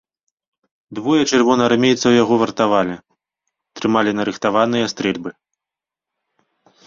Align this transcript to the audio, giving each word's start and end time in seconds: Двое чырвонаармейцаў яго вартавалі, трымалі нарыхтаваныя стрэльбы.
Двое 0.99 1.19
чырвонаармейцаў 1.31 2.11
яго 2.23 2.35
вартавалі, 2.45 2.95
трымалі 3.79 4.11
нарыхтаваныя 4.21 4.85
стрэльбы. 4.95 5.31